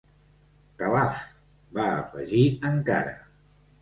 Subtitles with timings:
[0.83, 1.21] Calaf!,
[1.79, 3.15] va afegir encara.